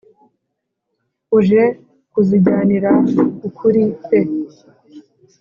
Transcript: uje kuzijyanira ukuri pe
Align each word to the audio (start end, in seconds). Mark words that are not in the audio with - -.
uje 1.37 1.63
kuzijyanira 2.11 2.91
ukuri 3.47 3.83
pe 4.07 4.19